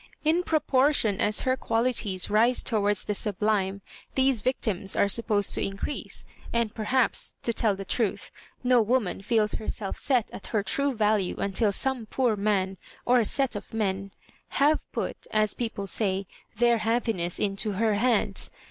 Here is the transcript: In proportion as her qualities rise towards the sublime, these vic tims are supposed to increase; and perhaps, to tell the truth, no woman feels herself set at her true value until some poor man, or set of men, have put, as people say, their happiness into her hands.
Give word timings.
In 0.23 0.41
proportion 0.41 1.21
as 1.21 1.41
her 1.41 1.55
qualities 1.55 2.27
rise 2.27 2.63
towards 2.63 3.03
the 3.05 3.13
sublime, 3.13 3.81
these 4.15 4.41
vic 4.41 4.59
tims 4.59 4.95
are 4.95 5.07
supposed 5.07 5.53
to 5.53 5.61
increase; 5.63 6.25
and 6.51 6.73
perhaps, 6.73 7.35
to 7.43 7.53
tell 7.53 7.75
the 7.75 7.85
truth, 7.85 8.31
no 8.63 8.81
woman 8.81 9.21
feels 9.21 9.51
herself 9.53 9.99
set 9.99 10.31
at 10.31 10.47
her 10.47 10.63
true 10.63 10.95
value 10.95 11.35
until 11.37 11.71
some 11.71 12.07
poor 12.07 12.35
man, 12.35 12.77
or 13.05 13.23
set 13.23 13.55
of 13.55 13.75
men, 13.75 14.09
have 14.47 14.91
put, 14.91 15.27
as 15.29 15.53
people 15.53 15.85
say, 15.85 16.25
their 16.55 16.79
happiness 16.79 17.37
into 17.37 17.73
her 17.73 17.93
hands. 17.93 18.49